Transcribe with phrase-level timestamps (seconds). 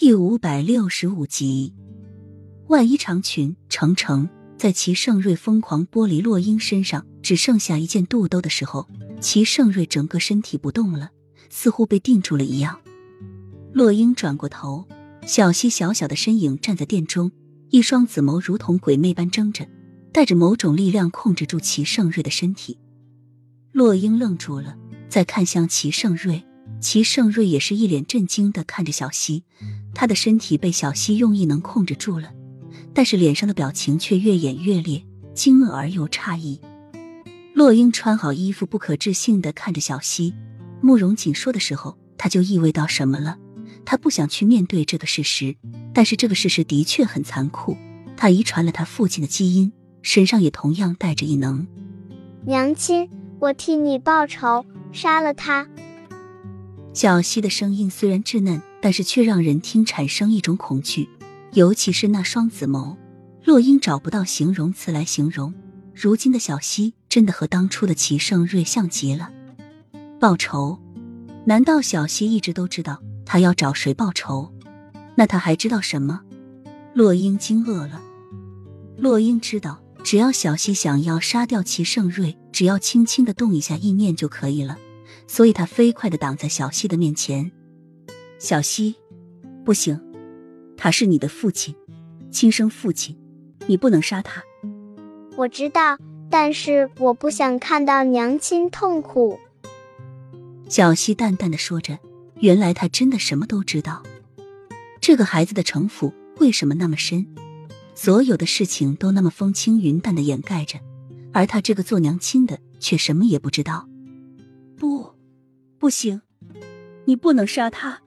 [0.00, 1.74] 第五百六十五集，
[2.68, 4.26] 外衣长裙程程
[4.56, 8.88] 在齐盛瑞疯狂剥离洛英身上只剩下一件肚兜的时候，
[9.20, 11.10] 齐盛瑞整个身体不动了，
[11.50, 12.80] 似乎被定住了一样。
[13.74, 14.88] 洛英转过头，
[15.26, 17.30] 小溪小小的身影站在殿中，
[17.68, 19.68] 一双紫眸如同鬼魅般睁着，
[20.14, 22.78] 带着某种力量控制住齐盛瑞的身体。
[23.70, 24.78] 洛英愣住了，
[25.10, 26.42] 再看向齐盛瑞。
[26.80, 29.44] 齐盛瑞也是一脸震惊的看着小溪，
[30.00, 32.32] 他的身体被小溪用异能控制住了，
[32.94, 35.04] 但是脸上的表情却越演越烈，
[35.34, 36.58] 惊愕而又诧异。
[37.52, 40.32] 洛英穿好衣服，不可置信的看着小溪，
[40.80, 43.36] 慕容锦说的时候，他就意味到什么了。
[43.84, 45.54] 他不想去面对这个事实，
[45.92, 47.76] 但是这个事实的确很残酷。
[48.16, 51.66] 他遗传了他父亲的基因，身上也同样带着异能。
[52.46, 53.06] 娘亲，
[53.38, 55.68] 我替你报仇，杀了他。
[56.94, 61.08] 小溪的声音虽然稚嫩，但是却让人听产生一种恐惧，
[61.52, 62.96] 尤其是那双紫眸。
[63.44, 65.52] 洛英找不到形容词来形容，
[65.94, 69.30] 如今的小溪真的和当初的齐盛瑞像极了。
[70.18, 70.78] 报仇？
[71.46, 74.52] 难道小溪一直都知道他要找谁报仇？
[75.14, 76.20] 那他还知道什么？
[76.94, 78.02] 洛英惊愕了。
[78.98, 84.78] 洛英知道，只要小溪想要杀掉齐盛瑞，只要轻轻的动一下意念就可以了。
[85.26, 87.50] 所以他飞快的挡在小溪的面前。
[88.40, 88.96] 小溪，
[89.66, 90.00] 不行，
[90.74, 91.74] 他是你的父亲，
[92.30, 93.14] 亲生父亲，
[93.66, 94.42] 你不能杀他。
[95.36, 95.98] 我知道，
[96.30, 99.38] 但是我不想看到娘亲痛苦。
[100.70, 101.98] 小溪淡淡的说着。
[102.40, 104.02] 原来他真的什么都知道。
[104.98, 107.26] 这个孩子的城府为什么那么深？
[107.94, 110.78] 所有的事情都那么风轻云淡的掩盖着，
[111.34, 113.86] 而他这个做娘亲的却什么也不知道。
[114.78, 115.14] 不。
[115.78, 116.22] 不行，
[117.04, 118.00] 你不能杀他，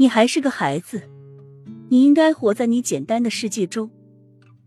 [0.00, 1.10] 你还是个孩子，
[1.88, 3.90] 你应该活在你简单的世界中，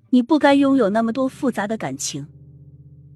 [0.09, 2.27] 你不该拥有那么多复杂的感情。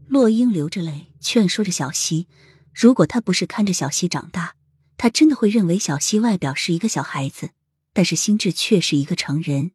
[0.08, 2.28] 洛英流着泪劝说着小溪，
[2.74, 4.56] 如果他不是看着小溪长大，
[4.96, 7.50] 他真的会认为小溪外表是一个小孩子，
[7.92, 9.72] 但是心智却是一个成人。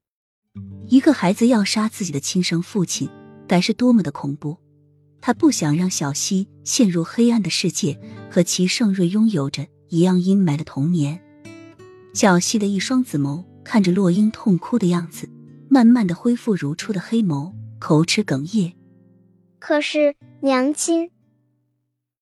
[0.86, 3.10] 一个孩子要杀自己的亲生父亲，
[3.46, 4.56] 该是多么的恐怖。
[5.20, 8.00] 他不想让小溪陷入黑暗的世界，
[8.30, 11.22] 和齐盛瑞拥有着一样阴霾的童年。
[12.12, 15.28] 小溪的一双紫眸看着洛英痛哭的样子，
[15.68, 18.72] 慢慢的恢复如初的黑眸，口齿哽咽。
[19.58, 21.10] 可是娘亲，